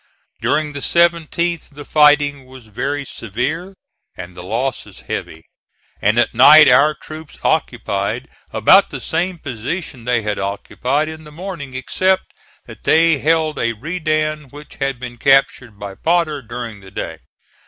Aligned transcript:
During 0.41 0.73
the 0.73 0.79
17th 0.79 1.69
the 1.73 1.85
fighting 1.85 2.45
was 2.45 2.65
very 2.65 3.05
severe 3.05 3.75
and 4.17 4.35
the 4.35 4.41
losses 4.41 5.01
heavy; 5.01 5.43
and 6.01 6.17
at 6.17 6.33
night 6.33 6.67
our 6.67 6.95
troops 6.95 7.37
occupied 7.43 8.27
about 8.51 8.89
the 8.89 8.99
same 8.99 9.37
position 9.37 10.05
they 10.05 10.23
had 10.23 10.39
occupied 10.39 11.07
in 11.07 11.23
the 11.23 11.31
morning, 11.31 11.75
except 11.75 12.33
that 12.65 12.83
they 12.83 13.19
held 13.19 13.59
a 13.59 13.73
redan 13.73 14.45
which 14.49 14.77
had 14.77 14.99
been 14.99 15.17
captured 15.17 15.77
by 15.77 15.93
Potter 15.93 16.41
during 16.41 16.79
the 16.79 16.89
day. 16.89 17.19